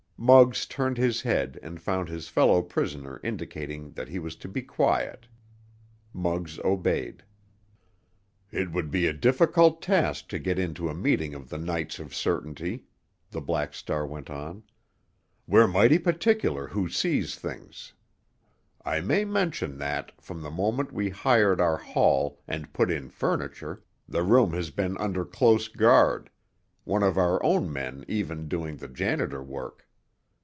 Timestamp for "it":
8.51-8.71